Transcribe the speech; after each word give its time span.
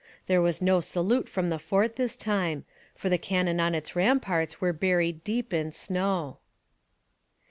There 0.25 0.41
was 0.41 0.63
no 0.63 0.79
salute 0.79 1.29
from 1.29 1.49
the 1.51 1.59
fort 1.59 1.95
this 1.95 2.15
time, 2.15 2.65
for 2.95 3.07
the 3.07 3.19
cannon 3.19 3.59
on 3.59 3.75
its 3.75 3.95
ramparts 3.95 4.59
were 4.59 4.73
buried 4.73 5.23
deep 5.23 5.53
in 5.53 5.71
snow. 5.73 6.39